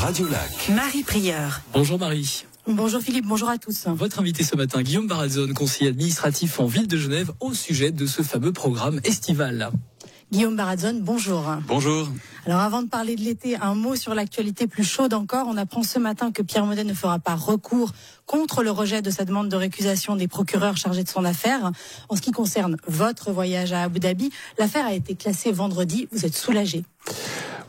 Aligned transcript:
Radio 0.00 0.28
Lac. 0.28 0.68
Marie 0.76 1.02
Prieur. 1.02 1.60
Bonjour 1.72 1.98
Marie. 1.98 2.44
Bonjour 2.68 3.00
Philippe, 3.00 3.26
bonjour 3.26 3.48
à 3.48 3.58
tous. 3.58 3.86
Votre 3.88 4.20
invité 4.20 4.44
ce 4.44 4.54
matin, 4.54 4.82
Guillaume 4.82 5.08
Barazone, 5.08 5.54
conseiller 5.54 5.90
administratif 5.90 6.60
en 6.60 6.66
ville 6.66 6.86
de 6.86 6.96
Genève, 6.96 7.32
au 7.40 7.52
sujet 7.52 7.90
de 7.90 8.06
ce 8.06 8.22
fameux 8.22 8.52
programme 8.52 9.00
estival. 9.02 9.72
Guillaume 10.30 10.54
Baradzone, 10.54 11.00
bonjour. 11.00 11.44
Bonjour. 11.66 12.08
Alors 12.46 12.60
avant 12.60 12.82
de 12.82 12.88
parler 12.88 13.16
de 13.16 13.22
l'été, 13.22 13.56
un 13.56 13.74
mot 13.74 13.96
sur 13.96 14.14
l'actualité 14.14 14.68
plus 14.68 14.84
chaude 14.84 15.14
encore. 15.14 15.48
On 15.48 15.56
apprend 15.56 15.82
ce 15.82 15.98
matin 15.98 16.30
que 16.30 16.42
Pierre 16.42 16.64
Modet 16.64 16.84
ne 16.84 16.94
fera 16.94 17.18
pas 17.18 17.34
recours 17.34 17.92
contre 18.24 18.62
le 18.62 18.70
rejet 18.70 19.02
de 19.02 19.10
sa 19.10 19.24
demande 19.24 19.48
de 19.48 19.56
récusation 19.56 20.14
des 20.14 20.28
procureurs 20.28 20.76
chargés 20.76 21.02
de 21.02 21.08
son 21.08 21.24
affaire. 21.24 21.72
En 22.08 22.14
ce 22.14 22.20
qui 22.20 22.30
concerne 22.30 22.76
votre 22.86 23.32
voyage 23.32 23.72
à 23.72 23.82
Abu 23.82 23.98
Dhabi, 23.98 24.30
l'affaire 24.60 24.86
a 24.86 24.92
été 24.92 25.16
classée 25.16 25.50
vendredi. 25.50 26.06
Vous 26.12 26.24
êtes 26.24 26.36
soulagé 26.36 26.84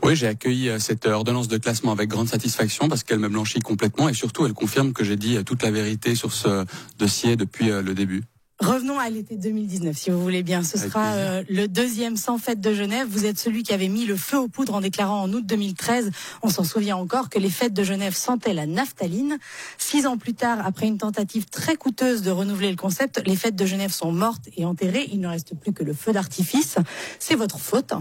oui, 0.02 0.16
j'ai 0.16 0.26
accueilli 0.26 0.68
euh, 0.68 0.78
cette 0.78 1.06
ordonnance 1.06 1.48
de 1.48 1.58
classement 1.58 1.92
avec 1.92 2.08
grande 2.08 2.28
satisfaction 2.28 2.88
parce 2.88 3.02
qu'elle 3.02 3.18
me 3.18 3.28
blanchit 3.28 3.60
complètement 3.60 4.08
et 4.08 4.14
surtout 4.14 4.46
elle 4.46 4.54
confirme 4.54 4.92
que 4.92 5.04
j'ai 5.04 5.16
dit 5.16 5.36
euh, 5.36 5.42
toute 5.42 5.62
la 5.62 5.70
vérité 5.70 6.14
sur 6.14 6.32
ce 6.32 6.64
dossier 6.98 7.36
depuis 7.36 7.70
euh, 7.70 7.82
le 7.82 7.94
début. 7.94 8.22
Revenons 8.60 8.98
à 8.98 9.08
l'été 9.08 9.36
2019, 9.36 9.96
si 9.96 10.10
vous 10.10 10.20
voulez 10.20 10.42
bien. 10.42 10.62
Ce 10.62 10.76
sera 10.76 11.14
euh, 11.14 11.42
le 11.48 11.66
deuxième 11.66 12.18
sans 12.18 12.36
fête 12.36 12.60
de 12.60 12.74
Genève. 12.74 13.06
Vous 13.08 13.24
êtes 13.24 13.38
celui 13.38 13.62
qui 13.62 13.72
avait 13.72 13.88
mis 13.88 14.04
le 14.04 14.16
feu 14.16 14.38
aux 14.38 14.48
poudres 14.48 14.74
en 14.74 14.82
déclarant 14.82 15.22
en 15.22 15.32
août 15.32 15.46
2013, 15.46 16.10
on 16.42 16.50
s'en 16.50 16.62
souvient 16.62 16.96
encore, 16.96 17.30
que 17.30 17.38
les 17.38 17.48
fêtes 17.48 17.72
de 17.72 17.82
Genève 17.82 18.14
sentaient 18.14 18.52
la 18.52 18.66
naphtaline. 18.66 19.38
Six 19.78 20.06
ans 20.06 20.18
plus 20.18 20.34
tard, 20.34 20.58
après 20.62 20.86
une 20.86 20.98
tentative 20.98 21.46
très 21.46 21.76
coûteuse 21.76 22.20
de 22.20 22.30
renouveler 22.30 22.68
le 22.68 22.76
concept, 22.76 23.22
les 23.26 23.34
fêtes 23.34 23.56
de 23.56 23.64
Genève 23.64 23.92
sont 23.92 24.12
mortes 24.12 24.50
et 24.58 24.66
enterrées. 24.66 25.08
Il 25.10 25.20
ne 25.20 25.28
reste 25.28 25.54
plus 25.54 25.72
que 25.72 25.82
le 25.82 25.94
feu 25.94 26.12
d'artifice. 26.12 26.76
C'est 27.18 27.36
votre 27.36 27.58
faute. 27.58 27.94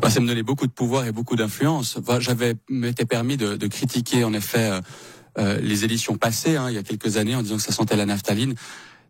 Bah, 0.00 0.10
ça 0.10 0.18
me 0.18 0.26
donnait 0.26 0.42
beaucoup 0.42 0.66
de 0.66 0.72
pouvoir 0.72 1.06
et 1.06 1.12
beaucoup 1.12 1.36
d'influence. 1.36 1.98
J'avais 2.18 2.56
m'était 2.68 3.06
permis 3.06 3.36
de, 3.36 3.54
de, 3.54 3.66
critiquer 3.68 4.24
en 4.24 4.32
effet 4.32 4.70
euh, 4.72 4.80
euh, 5.38 5.60
les 5.60 5.84
éditions 5.84 6.16
passées, 6.16 6.56
hein, 6.56 6.68
il 6.68 6.74
y 6.74 6.78
a 6.78 6.82
quelques 6.82 7.16
années, 7.16 7.36
en 7.36 7.42
disant 7.42 7.56
que 7.56 7.62
ça 7.62 7.72
sentait 7.72 7.96
la 7.96 8.06
naphtaline 8.06 8.56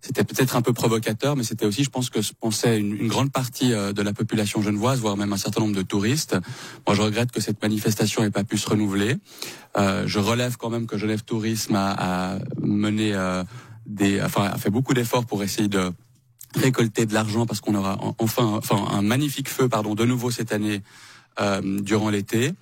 c'était 0.02 0.24
peut-être 0.24 0.56
un 0.56 0.62
peu 0.62 0.72
provocateur, 0.72 1.36
mais 1.36 1.44
c'était 1.44 1.64
aussi, 1.64 1.84
je 1.84 1.90
pense, 1.90 2.10
que 2.10 2.18
pensait 2.40 2.78
une, 2.78 2.94
une 2.96 3.08
grande 3.08 3.30
partie 3.30 3.72
euh, 3.72 3.92
de 3.92 4.02
la 4.02 4.12
population 4.12 4.60
genevoise, 4.60 5.00
voire 5.00 5.16
même 5.16 5.32
un 5.32 5.36
certain 5.36 5.60
nombre 5.60 5.76
de 5.76 5.82
touristes. 5.82 6.36
Moi, 6.86 6.94
je 6.96 7.02
regrette 7.02 7.30
que 7.30 7.40
cette 7.40 7.62
manifestation 7.62 8.22
n'ait 8.22 8.30
pas 8.30 8.44
pu 8.44 8.58
se 8.58 8.68
renouveler. 8.68 9.16
Euh, 9.78 10.02
je 10.06 10.18
relève 10.18 10.56
quand 10.56 10.70
même 10.70 10.86
que 10.86 10.98
Genève 10.98 11.22
Tourisme 11.22 11.76
a, 11.76 12.34
a 12.34 12.38
mené 12.60 13.14
euh, 13.14 13.44
des, 13.86 14.20
enfin, 14.20 14.44
a 14.44 14.58
fait 14.58 14.70
beaucoup 14.70 14.92
d'efforts 14.92 15.24
pour 15.24 15.42
essayer 15.42 15.68
de 15.68 15.92
récolter 16.56 17.06
de 17.06 17.14
l'argent 17.14 17.46
parce 17.46 17.60
qu'on 17.60 17.74
aura 17.74 17.98
enfin, 18.18 18.44
enfin, 18.44 18.84
un 18.90 19.02
magnifique 19.02 19.48
feu, 19.48 19.68
pardon, 19.68 19.94
de 19.94 20.04
nouveau 20.04 20.30
cette 20.30 20.52
année 20.52 20.82
euh, 21.40 21.80
durant 21.80 22.10
l'été. 22.10 22.52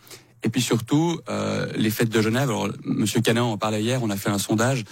Et 0.42 0.48
puis 0.48 0.62
surtout, 0.62 1.20
euh, 1.28 1.66
les 1.74 1.90
fêtes 1.90 2.08
de 2.08 2.22
Genève. 2.22 2.48
Alors, 2.48 2.68
Monsieur 2.84 3.20
Canan 3.20 3.52
en 3.52 3.58
parlait 3.58 3.82
hier. 3.82 4.02
On 4.02 4.10
a 4.10 4.16
fait 4.16 4.30
un 4.30 4.38
sondage 4.38 4.84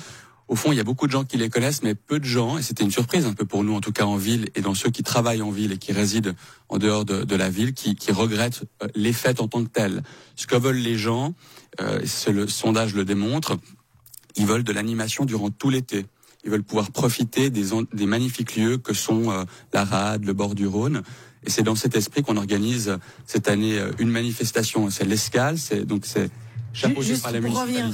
au 0.48 0.56
fond, 0.56 0.72
il 0.72 0.76
y 0.76 0.80
a 0.80 0.84
beaucoup 0.84 1.06
de 1.06 1.12
gens 1.12 1.24
qui 1.24 1.36
les 1.36 1.50
connaissent, 1.50 1.82
mais 1.82 1.94
peu 1.94 2.18
de 2.18 2.24
gens, 2.24 2.58
et 2.58 2.62
c'était 2.62 2.82
une 2.82 2.90
surprise 2.90 3.26
un 3.26 3.34
peu 3.34 3.44
pour 3.44 3.64
nous, 3.64 3.74
en 3.74 3.80
tout 3.80 3.92
cas 3.92 4.04
en 4.04 4.16
ville, 4.16 4.48
et 4.54 4.62
dans 4.62 4.74
ceux 4.74 4.90
qui 4.90 5.02
travaillent 5.02 5.42
en 5.42 5.50
ville 5.50 5.72
et 5.72 5.78
qui 5.78 5.92
résident 5.92 6.34
en 6.68 6.78
dehors 6.78 7.04
de, 7.04 7.36
la 7.36 7.50
ville, 7.50 7.74
qui, 7.74 7.94
qui, 7.94 8.12
regrettent 8.12 8.64
euh, 8.82 8.88
les 8.94 9.12
fêtes 9.12 9.40
en 9.40 9.48
tant 9.48 9.62
que 9.62 9.68
telles. 9.68 10.02
Ce 10.36 10.46
que 10.46 10.56
veulent 10.56 10.76
les 10.76 10.96
gens, 10.96 11.34
euh, 11.80 12.00
le 12.28 12.48
sondage 12.48 12.94
le 12.94 13.04
démontre, 13.04 13.58
ils 14.36 14.46
veulent 14.46 14.64
de 14.64 14.72
l'animation 14.72 15.24
durant 15.24 15.50
tout 15.50 15.70
l'été. 15.70 16.06
Ils 16.44 16.50
veulent 16.50 16.62
pouvoir 16.62 16.92
profiter 16.92 17.50
des, 17.50 17.66
des 17.92 18.06
magnifiques 18.06 18.56
lieux 18.56 18.78
que 18.78 18.94
sont 18.94 19.30
euh, 19.30 19.44
la 19.72 19.84
Rade, 19.84 20.24
le 20.24 20.32
bord 20.32 20.54
du 20.54 20.66
Rhône. 20.66 21.02
Et 21.44 21.50
c'est 21.50 21.62
dans 21.62 21.74
cet 21.74 21.96
esprit 21.96 22.22
qu'on 22.22 22.36
organise 22.36 22.96
cette 23.26 23.48
année 23.48 23.78
euh, 23.78 23.90
une 23.98 24.10
manifestation. 24.10 24.88
C'est 24.90 25.04
l'escale, 25.04 25.58
c'est 25.58 25.84
donc 25.84 26.06
c'est 26.06 26.30
Juste 26.72 27.22
pour 27.22 27.60
revenir, 27.60 27.90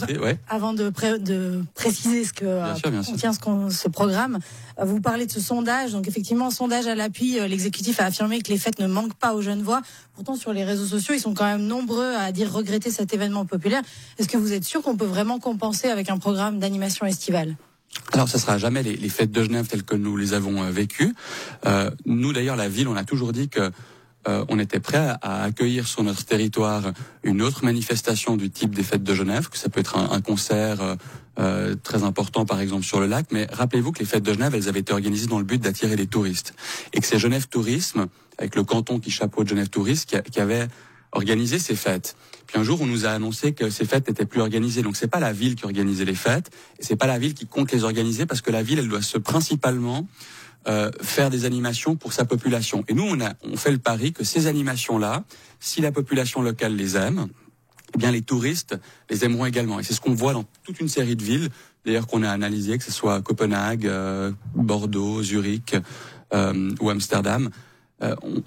avant 0.49 0.73
de, 0.73 0.93
de, 1.19 1.63
préciser 1.75 2.25
ce 2.25 2.33
que 2.33 3.05
contient 3.05 3.33
ce, 3.33 3.39
ce, 3.71 3.89
programme, 3.89 4.39
euh, 4.79 4.85
vous 4.85 5.01
parlez 5.01 5.27
de 5.27 5.33
ce 5.33 5.41
sondage. 5.41 5.93
Donc 5.93 6.09
effectivement, 6.09 6.51
sondage 6.51 6.87
à 6.87 6.95
l'appui, 6.95 7.39
euh, 7.39 7.47
l'exécutif 7.47 8.01
a 8.01 8.07
affirmé 8.07 8.43
que 8.43 8.51
les 8.51 8.59
fêtes 8.59 8.81
ne 8.81 8.87
manquent 8.87 9.15
pas 9.15 9.35
aux 9.35 9.43
jeunes 9.43 9.63
voix. 9.63 9.81
Pourtant, 10.15 10.37
sur 10.37 10.53
les 10.53 10.65
réseaux 10.65 10.87
sociaux, 10.87 11.15
ils 11.15 11.21
sont 11.21 11.35
quand 11.35 11.47
même 11.47 11.67
nombreux 11.67 12.15
à 12.15 12.33
dire 12.33 12.53
regretter 12.53 12.91
cet 12.91 13.15
événement 13.15 13.47
populaire. 13.47 13.83
Est-ce 14.19 14.29
que 14.29 14.37
vous 14.37 14.53
êtes 14.53 14.65
sûr 14.65 14.83
qu'on 14.83 14.97
peut 14.97 15.07
vraiment 15.07 15.39
compenser 15.39 15.89
avec 15.89 16.11
un 16.11 16.19
programme 16.19 16.59
d'animation 16.59 17.07
estivale? 17.07 17.57
Alors, 18.13 18.29
ça 18.29 18.39
sera 18.39 18.59
jamais 18.59 18.83
les, 18.83 18.97
les, 18.97 19.09
fêtes 19.09 19.31
de 19.31 19.43
Genève 19.43 19.67
telles 19.69 19.85
que 19.85 19.95
nous 19.95 20.17
les 20.17 20.35
avons 20.35 20.69
vécues. 20.71 21.15
Euh, 21.65 21.91
nous, 22.07 22.33
d'ailleurs, 22.33 22.57
la 22.57 22.69
ville, 22.69 22.89
on 22.89 22.97
a 22.97 23.05
toujours 23.05 23.33
dit 23.33 23.49
que 23.49 23.71
euh, 24.29 24.45
on 24.49 24.59
était 24.59 24.81
prêt 24.81 25.15
à, 25.21 25.43
accueillir 25.43 25.87
sur 25.87 26.03
notre 26.03 26.25
territoire 26.25 26.93
une 27.23 27.43
autre 27.43 27.65
manifestation 27.65 28.37
du 28.37 28.51
type 28.51 28.75
des 28.75 28.83
fêtes 28.83 29.03
de 29.03 29.15
Genève, 29.15 29.49
que 29.49 29.59
ça 29.59 29.69
peut 29.69 29.81
être 29.81 29.99
un, 29.99 30.21
concert 30.21 30.81
euh, 30.81 30.97
euh, 31.39 31.75
très 31.83 32.05
important 32.05 32.47
par 32.47 32.61
exemple 32.61 32.85
sur 32.85 33.01
le 33.01 33.07
lac, 33.07 33.27
mais 33.33 33.47
rappelez-vous 33.53 33.93
que 33.93 33.99
les 33.99 34.05
fêtes 34.05 34.23
de 34.23 34.33
Genève, 34.33 34.55
elles 34.55 34.69
avaient 34.69 34.81
été 34.81 34.93
organisées 34.93 35.27
dans 35.27 35.39
le 35.39 35.45
but 35.45 35.61
d'attirer 35.61 35.97
les 35.97 36.07
touristes, 36.07 36.55
et 36.93 37.01
que 37.01 37.07
c'est 37.07 37.19
Genève 37.19 37.49
Tourisme, 37.49 38.07
avec 38.39 38.57
le 38.57 38.65
canton 38.65 38.99
qui 38.99 39.11
chapeaute 39.11 39.49
Genève 39.49 39.69
Tourisme, 39.69 40.07
qui, 40.07 40.31
qui 40.31 40.41
avait 40.41 40.69
organisé 41.15 41.59
ces 41.59 41.75
fêtes. 41.75 42.17
Puis 42.47 42.59
un 42.59 42.63
jour, 42.63 42.81
on 42.83 42.87
nous 42.87 43.07
a 43.07 43.11
annoncé 43.11 43.53
que 43.53 43.71
ces 43.71 43.85
fêtes 43.85 44.09
n'étaient 44.09 44.27
plus 44.27 44.41
organisées. 44.41 44.83
Donc 44.83 44.97
c'est 44.97 45.09
pas 45.09 45.21
la 45.21 45.33
ville 45.33 45.55
qui 45.55 45.65
organisait 45.65 46.05
les 46.05 46.15
fêtes, 46.15 46.51
et 46.79 46.83
c'est 46.83 46.97
pas 46.97 47.07
la 47.07 47.19
ville 47.19 47.35
qui 47.35 47.47
compte 47.47 47.73
les 47.73 47.85
organiser, 47.85 48.27
parce 48.27 48.43
que 48.43 48.51
la 48.51 48.63
ville, 48.63 48.79
elle 48.79 48.89
doit 48.89 49.03
se 49.03 49.19
principalement 49.19 50.07
euh, 50.69 50.91
faire 51.01 51.31
des 51.31 51.45
animations 51.45 51.97
pour 51.97 52.13
sa 52.13 52.25
population. 52.25 52.85
Et 52.89 52.95
nous, 52.95 53.05
on, 53.05 53.21
a, 53.21 53.33
on 53.43 53.57
fait 53.57 53.73
le 53.73 53.79
pari 53.79 54.13
que 54.13 54.25
ces 54.25 54.47
animations-là, 54.47 55.25
si 55.61 55.81
la 55.81 55.93
population 55.93 56.43
locale 56.43 56.77
les 56.77 56.97
aime, 56.97 57.29
eh 57.95 57.99
bien 57.99 58.11
les 58.11 58.23
touristes 58.23 58.77
les 59.09 59.25
aimeront 59.25 59.47
également. 59.47 59.79
Et 59.79 59.83
c'est 59.83 59.95
ce 59.95 60.01
qu'on 60.01 60.15
voit 60.15 60.33
dans 60.33 60.45
toute 60.65 60.81
une 60.81 60.89
série 60.89 61.17
de 61.17 61.23
villes, 61.23 61.49
d'ailleurs 61.85 62.07
qu'on 62.07 62.23
a 62.23 62.31
analysé, 62.31 62.79
que 62.79 62.85
ce 62.85 62.93
soit 62.93 63.21
Copenhague, 63.23 63.87
euh, 63.87 64.33
Bordeaux, 64.55 65.23
Zurich 65.23 65.77
euh, 66.33 66.71
ou 66.81 66.91
Amsterdam. 66.91 67.51
Euh, 68.03 68.17
on, 68.23 68.43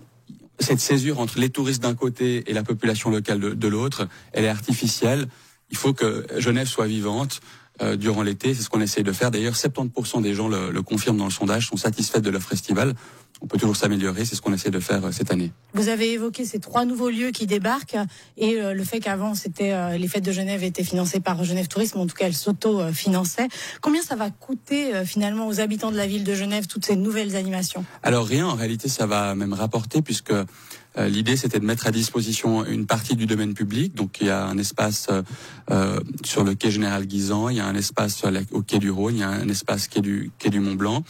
cette 0.60 0.80
césure 0.80 1.20
entre 1.20 1.40
les 1.40 1.50
touristes 1.50 1.84
d'un 1.84 1.96
côté 1.96 2.50
et 2.50 2.54
la 2.54 2.64
population 2.64 3.10
locale 3.10 3.40
de, 3.40 3.68
l'autre, 3.68 4.08
elle 4.34 4.46
est 4.46 4.50
artificielle. 4.50 5.28
Il 5.70 5.78
faut 5.78 5.94
que 5.94 6.26
Genève 6.38 6.68
soit 6.68 6.88
vivante. 6.88 7.42
Euh, 7.80 7.96
durant 7.96 8.24
l'été. 8.24 8.56
C'est 8.56 8.64
ce 8.64 8.72
qu'on 8.72 8.82
essaye 8.82 9.04
de 9.04 9.12
faire. 9.12 9.30
D'ailleurs, 9.30 9.54
70% 9.54 10.24
des 10.24 10.34
gens 10.34 10.48
le, 10.48 10.72
le, 10.72 10.82
confirment 10.82 11.18
dans 11.18 11.26
le 11.26 11.30
sondage, 11.30 11.68
sont 11.68 11.78
satisfaits 11.78 12.22
de 12.22 12.32
l'offre 12.32 12.52
estivale. 12.52 12.96
On 13.42 13.48
peut 13.48 13.58
toujours 13.58 13.76
s'améliorer, 13.76 14.26
c'est 14.26 14.36
ce 14.36 14.42
qu'on 14.42 14.54
essaie 14.54 14.72
de 14.72 14.80
faire 14.80 15.06
euh, 15.06 15.12
cette 15.12 15.32
année. 15.32 15.52
Vous 15.74 15.90
avez 15.90 16.12
évoqué 16.14 16.46
ces 16.46 16.60
trois 16.60 16.86
nouveaux 16.86 17.10
lieux 17.10 17.32
qui 17.32 17.46
débarquent 17.46 17.98
et 18.38 18.56
euh, 18.56 18.74
le 18.74 18.84
fait 18.84 19.00
qu'avant, 19.00 19.36
c'était 19.36 19.98
les 19.98 20.08
fêtes 20.08 20.26
de 20.26 20.32
Genève 20.32 20.64
étaient 20.64 20.84
financées 20.84 21.20
par 21.20 21.44
Genève 21.44 21.68
Tourisme, 21.68 22.00
en 22.00 22.08
tout 22.08 22.16
cas, 22.16 22.26
elles 22.26 22.34
s'auto-finançaient. 22.34 23.48
Combien 23.82 24.02
ça 24.02 24.16
va 24.16 24.30
coûter 24.30 25.06
finalement 25.06 25.48
aux 25.48 25.60
habitants 25.60 25.92
de 25.92 25.98
la 25.98 26.08
ville 26.08 26.24
de 26.24 26.34
Genève 26.34 26.68
toutes 26.68 26.86
ces 26.86 26.96
nouvelles 26.96 27.36
animations? 27.36 27.86
Alors 28.04 28.26
rien, 28.26 28.48
en 28.48 28.56
réalité, 28.56 28.90
ça 28.90 29.06
va 29.06 29.36
même 29.36 29.54
rapporter 29.54 30.02
puisque 30.02 30.32
euh, 30.32 30.46
l'idée, 31.06 31.38
c'était 31.38 31.60
de 31.60 31.66
mettre 31.66 31.88
à 31.88 31.92
disposition 31.92 32.66
une 32.66 32.86
partie 32.86 33.16
du 33.16 33.26
domaine 33.26 33.54
public. 33.54 33.94
Donc, 33.96 34.18
il 34.20 34.28
y 34.28 34.30
a 34.30 34.46
un 34.46 34.58
espace 34.58 35.08
euh, 35.10 35.22
euh 35.72 36.00
sur 36.24 36.44
le 36.44 36.56
quai 36.56 36.72
Général 36.72 37.06
Guisan, 37.06 37.50
il 37.50 37.58
y 37.58 37.60
a 37.60 37.66
un 37.66 37.76
espace 37.76 38.24
au 38.52 38.62
quai 38.62 38.80
du 38.80 38.90
Rhône, 38.90 39.16
il 39.16 39.20
y 39.20 39.24
a 39.24 39.30
un 39.30 39.48
espace 39.48 39.88
quai 39.88 40.02
du, 40.02 40.32
quai 40.40 40.50
du 40.50 40.60
Mont 40.60 40.76
Blanc. 40.76 41.04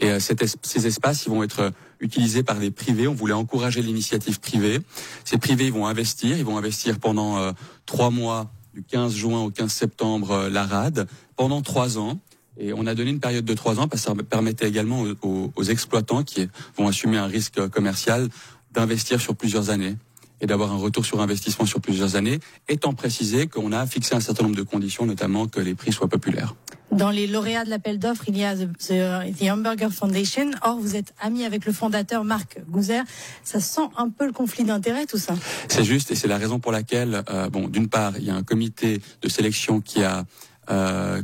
Et 0.00 0.10
euh, 0.10 0.18
ces 0.20 0.86
espaces, 0.86 1.26
ils 1.26 1.30
vont 1.30 1.42
être 1.42 1.72
utilisés 2.00 2.42
par 2.42 2.58
des 2.58 2.70
privés. 2.70 3.06
On 3.06 3.14
voulait 3.14 3.34
encourager 3.34 3.82
l'initiative 3.82 4.40
privée. 4.40 4.80
Ces 5.24 5.38
privés, 5.38 5.66
ils 5.66 5.72
vont 5.72 5.86
investir. 5.86 6.36
Ils 6.36 6.44
vont 6.44 6.58
investir 6.58 6.98
pendant 6.98 7.52
trois 7.86 8.10
mois, 8.10 8.50
du 8.74 8.82
15 8.82 9.14
juin 9.14 9.40
au 9.42 9.50
15 9.50 9.72
septembre, 9.72 10.48
la 10.50 10.64
rade, 10.64 11.06
pendant 11.36 11.62
trois 11.62 11.98
ans. 11.98 12.18
Et 12.58 12.72
on 12.72 12.86
a 12.86 12.94
donné 12.94 13.10
une 13.10 13.20
période 13.20 13.44
de 13.44 13.54
trois 13.54 13.80
ans 13.80 13.88
parce 13.88 14.02
que 14.02 14.08
ça 14.08 14.14
permettait 14.14 14.68
également 14.68 15.04
aux, 15.22 15.52
aux 15.54 15.64
exploitants 15.64 16.22
qui 16.22 16.48
vont 16.76 16.86
assumer 16.86 17.16
un 17.16 17.26
risque 17.26 17.68
commercial 17.68 18.28
d'investir 18.74 19.20
sur 19.20 19.34
plusieurs 19.34 19.70
années 19.70 19.96
et 20.40 20.46
d'avoir 20.46 20.72
un 20.72 20.76
retour 20.76 21.06
sur 21.06 21.20
investissement 21.20 21.64
sur 21.64 21.80
plusieurs 21.80 22.16
années, 22.16 22.40
étant 22.68 22.92
précisé 22.92 23.46
qu'on 23.46 23.72
a 23.72 23.86
fixé 23.86 24.14
un 24.14 24.20
certain 24.20 24.42
nombre 24.42 24.56
de 24.56 24.62
conditions, 24.62 25.06
notamment 25.06 25.46
que 25.46 25.60
les 25.60 25.74
prix 25.74 25.92
soient 25.92 26.08
populaires. 26.08 26.54
Dans 26.92 27.10
les 27.10 27.26
lauréats 27.26 27.64
de 27.64 27.70
l'appel 27.70 27.98
d'offres, 27.98 28.24
il 28.28 28.36
y 28.36 28.44
a 28.44 28.54
the, 28.54 29.48
Hamburger 29.50 29.90
Foundation. 29.90 30.50
Or, 30.62 30.78
vous 30.78 30.96
êtes 30.96 31.14
ami 31.20 31.44
avec 31.44 31.64
le 31.64 31.72
fondateur 31.72 32.24
Marc 32.24 32.60
Gouzer. 32.68 33.02
Ça 33.42 33.58
sent 33.58 33.88
un 33.96 34.10
peu 34.10 34.26
le 34.26 34.32
conflit 34.32 34.64
d'intérêts, 34.64 35.06
tout 35.06 35.18
ça. 35.18 35.34
C'est 35.68 35.84
juste, 35.84 36.10
et 36.10 36.14
c'est 36.14 36.28
la 36.28 36.38
raison 36.38 36.60
pour 36.60 36.72
laquelle, 36.72 37.22
euh, 37.30 37.48
bon, 37.48 37.68
d'une 37.68 37.88
part, 37.88 38.12
il 38.18 38.24
y 38.24 38.30
a 38.30 38.34
un 38.34 38.42
comité 38.42 39.00
de 39.22 39.28
sélection 39.28 39.80
qui 39.80 40.02
a 40.02 40.24
euh, 40.70 41.22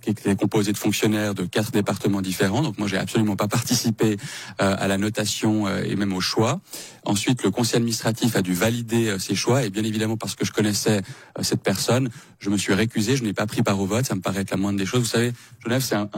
qui 0.00 0.10
est 0.10 0.38
composé 0.38 0.72
de 0.72 0.78
fonctionnaires 0.78 1.34
de 1.34 1.44
quatre 1.44 1.70
départements 1.70 2.22
différents. 2.22 2.62
Donc 2.62 2.78
moi, 2.78 2.88
j'ai 2.88 2.98
absolument 2.98 3.36
pas 3.36 3.48
participé 3.48 4.16
euh, 4.60 4.76
à 4.78 4.88
la 4.88 4.98
notation 4.98 5.66
euh, 5.66 5.82
et 5.84 5.96
même 5.96 6.12
au 6.12 6.20
choix. 6.20 6.60
Ensuite, 7.04 7.42
le 7.42 7.50
conseil 7.50 7.76
administratif 7.76 8.36
a 8.36 8.42
dû 8.42 8.52
valider 8.52 9.08
euh, 9.08 9.18
ces 9.18 9.34
choix 9.34 9.64
et 9.64 9.70
bien 9.70 9.84
évidemment 9.84 10.16
parce 10.16 10.34
que 10.34 10.44
je 10.44 10.52
connaissais 10.52 11.02
cette 11.40 11.62
personne, 11.62 12.10
je 12.38 12.50
me 12.50 12.56
suis 12.56 12.74
récusé. 12.74 13.16
Je 13.16 13.24
n'ai 13.24 13.32
pas 13.32 13.46
pris 13.46 13.62
part 13.62 13.80
au 13.80 13.86
vote. 13.86 14.06
Ça 14.06 14.14
me 14.14 14.20
paraît 14.20 14.40
être 14.40 14.50
la 14.50 14.56
moindre 14.56 14.78
des 14.78 14.86
choses. 14.86 15.00
Vous 15.00 15.06
savez, 15.06 15.32
Genève, 15.64 15.82
c'est 15.82 15.94
un, 15.94 16.08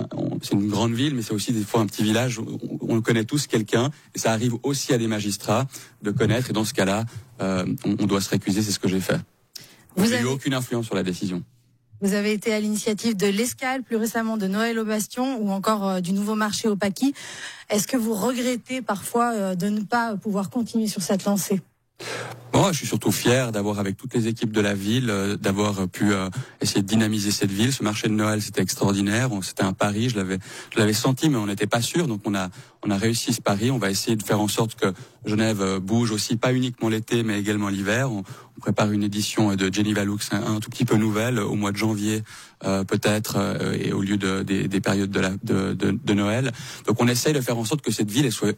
une 0.52 0.68
grande 0.68 0.94
ville, 0.94 1.14
mais 1.14 1.22
c'est 1.22 1.34
aussi 1.34 1.52
des 1.52 1.62
fois 1.62 1.80
un 1.80 1.86
petit 1.86 2.02
village. 2.02 2.38
Où 2.38 2.58
on, 2.88 3.00
connaît 3.00 3.24
tous 3.24 3.46
quelqu'un 3.46 3.90
et 4.14 4.18
ça 4.18 4.32
arrive 4.32 4.54
aussi 4.62 4.92
à 4.92 4.98
des 4.98 5.08
magistrats 5.08 5.66
de 6.02 6.10
connaître. 6.10 6.50
Et 6.50 6.52
dans 6.52 6.64
ce 6.64 6.72
cas-là, 6.74 7.04
on, 7.40 7.74
on 7.84 8.06
doit 8.06 8.20
se 8.20 8.30
récuser. 8.30 8.62
C'est 8.62 8.72
ce 8.72 8.78
que 8.78 8.88
j'ai 8.88 9.00
fait. 9.00 9.18
Vous 9.96 10.08
n'avez 10.08 10.22
eu 10.22 10.26
aucune 10.26 10.54
influence 10.54 10.86
sur 10.86 10.94
la 10.94 11.02
décision. 11.02 11.42
Vous 12.02 12.14
avez 12.14 12.32
été 12.32 12.52
à 12.52 12.58
l'initiative 12.58 13.16
de 13.16 13.28
l'Escale, 13.28 13.84
plus 13.84 13.94
récemment 13.94 14.36
de 14.36 14.48
Noël 14.48 14.76
au 14.80 14.84
Bastion 14.84 15.38
ou 15.40 15.52
encore 15.52 15.88
euh, 15.88 16.00
du 16.00 16.12
nouveau 16.12 16.34
marché 16.34 16.66
au 16.66 16.74
Paquis. 16.74 17.14
Est-ce 17.70 17.86
que 17.86 17.96
vous 17.96 18.12
regrettez 18.12 18.82
parfois 18.82 19.32
euh, 19.34 19.54
de 19.54 19.68
ne 19.68 19.82
pas 19.82 20.16
pouvoir 20.16 20.50
continuer 20.50 20.88
sur 20.88 21.00
cette 21.00 21.24
lancée? 21.24 21.60
Bon, 22.62 22.70
je 22.70 22.78
suis 22.78 22.86
surtout 22.86 23.10
fier 23.10 23.50
d'avoir, 23.50 23.80
avec 23.80 23.96
toutes 23.96 24.14
les 24.14 24.28
équipes 24.28 24.52
de 24.52 24.60
la 24.60 24.72
ville, 24.72 25.10
euh, 25.10 25.36
d'avoir 25.36 25.88
pu 25.88 26.12
euh, 26.12 26.28
essayer 26.60 26.80
de 26.80 26.86
dynamiser 26.86 27.32
cette 27.32 27.50
ville. 27.50 27.72
Ce 27.72 27.82
marché 27.82 28.06
de 28.06 28.12
Noël, 28.12 28.40
c'était 28.40 28.62
extraordinaire. 28.62 29.30
C'était 29.42 29.64
un 29.64 29.72
pari, 29.72 30.10
je 30.10 30.14
l'avais, 30.14 30.38
je 30.72 30.78
l'avais 30.78 30.92
senti, 30.92 31.28
mais 31.28 31.38
on 31.38 31.46
n'était 31.46 31.66
pas 31.66 31.82
sûr. 31.82 32.06
Donc 32.06 32.20
on 32.24 32.36
a, 32.36 32.50
on 32.86 32.90
a 32.92 32.96
réussi 32.96 33.32
ce 33.32 33.40
pari. 33.40 33.72
On 33.72 33.78
va 33.78 33.90
essayer 33.90 34.14
de 34.14 34.22
faire 34.22 34.40
en 34.40 34.46
sorte 34.46 34.76
que 34.76 34.92
Genève 35.24 35.60
euh, 35.60 35.80
bouge 35.80 36.12
aussi, 36.12 36.36
pas 36.36 36.52
uniquement 36.52 36.88
l'été, 36.88 37.24
mais 37.24 37.36
également 37.40 37.68
l'hiver. 37.68 38.12
On, 38.12 38.22
prépare 38.60 38.92
une 38.92 39.02
édition 39.02 39.56
de 39.56 39.74
Geneva 39.74 40.04
Lux, 40.04 40.30
un, 40.30 40.60
tout 40.60 40.70
petit 40.70 40.84
peu 40.84 40.94
nouvelle, 40.94 41.40
au 41.40 41.56
mois 41.56 41.72
de 41.72 41.76
janvier 41.76 42.22
peut-être, 42.60 43.58
et 43.76 43.92
au 43.92 44.02
lieu 44.02 44.16
de, 44.16 44.44
des, 44.44 44.68
des 44.68 44.80
périodes 44.80 45.10
de, 45.10 45.18
la, 45.18 45.30
de, 45.42 45.72
de, 45.74 46.14
Noël. 46.14 46.52
Donc 46.86 47.02
on 47.02 47.08
essaye 47.08 47.32
de 47.32 47.40
faire 47.40 47.58
en 47.58 47.64
sorte 47.64 47.82
que 47.82 47.90
cette 47.90 48.08
ville 48.08 48.30
soit 48.30 48.56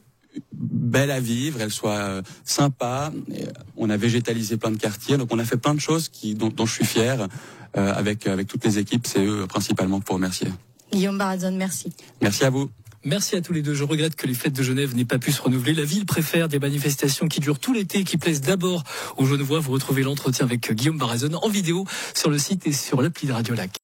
belle 0.84 1.10
à 1.10 1.20
vivre, 1.20 1.60
elle 1.60 1.70
soit 1.70 1.98
euh, 1.98 2.22
sympa. 2.44 3.12
Euh, 3.30 3.46
on 3.76 3.90
a 3.90 3.96
végétalisé 3.96 4.56
plein 4.56 4.70
de 4.70 4.76
quartiers, 4.76 5.16
donc 5.16 5.28
on 5.32 5.38
a 5.38 5.44
fait 5.44 5.56
plein 5.56 5.74
de 5.74 5.80
choses 5.80 6.08
qui, 6.08 6.34
dont, 6.34 6.52
je 6.64 6.72
suis 6.72 6.84
fier 6.84 7.28
euh, 7.76 7.94
avec, 7.94 8.26
avec 8.26 8.46
toutes 8.46 8.64
les 8.64 8.78
équipes. 8.78 9.06
C'est 9.06 9.24
eux 9.24 9.46
principalement 9.48 10.00
pour 10.00 10.16
remercier. 10.16 10.48
Guillaume 10.92 11.18
Barazon, 11.18 11.52
merci. 11.52 11.92
Merci 12.20 12.44
à 12.44 12.50
vous. 12.50 12.70
Merci 13.04 13.36
à 13.36 13.42
tous 13.42 13.52
les 13.52 13.60
deux. 13.60 13.74
Je 13.74 13.84
regrette 13.84 14.16
que 14.16 14.26
les 14.26 14.32
fêtes 14.32 14.54
de 14.54 14.62
Genève 14.62 14.96
n'aient 14.96 15.04
pas 15.04 15.18
pu 15.18 15.30
se 15.30 15.42
renouveler. 15.42 15.74
La 15.74 15.84
ville 15.84 16.06
préfère 16.06 16.48
des 16.48 16.58
manifestations 16.58 17.28
qui 17.28 17.40
durent 17.40 17.58
tout 17.58 17.74
l'été, 17.74 18.02
qui 18.02 18.16
plaisent 18.16 18.40
d'abord 18.40 18.82
aux 19.18 19.26
Genevois. 19.26 19.60
Vous 19.60 19.72
retrouvez 19.72 20.02
l'entretien 20.02 20.46
avec 20.46 20.72
Guillaume 20.72 20.96
Barazon 20.96 21.34
en 21.34 21.48
vidéo 21.50 21.86
sur 22.14 22.30
le 22.30 22.38
site 22.38 22.66
et 22.66 22.72
sur 22.72 23.02
l'appli 23.02 23.26
de 23.26 23.32
Radio 23.32 23.54
Lac. 23.54 23.83